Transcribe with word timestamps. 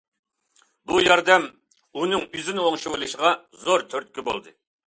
بۇ 0.91 1.01
ياردەم 1.07 1.45
ئۇنىڭ 2.01 2.25
ئۆزىنى 2.31 2.65
ئوڭشىۋېلىشىغا 2.65 3.35
زور 3.67 3.89
تۈرتكە 3.93 4.29
بولدى. 4.33 4.61